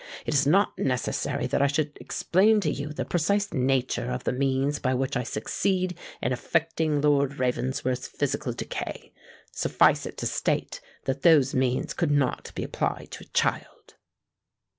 [0.25, 4.31] "It is not necessary that I should explain to you the precise nature of the
[4.33, 9.13] means by which I succeed in effecting Lord Ravensworth's physical decay;
[9.51, 13.93] suffice it to state that those means could not be applied to a child."